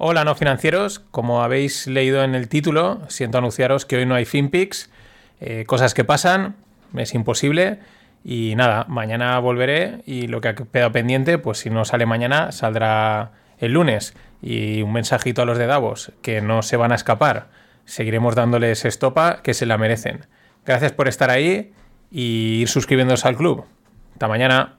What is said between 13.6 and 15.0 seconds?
lunes y un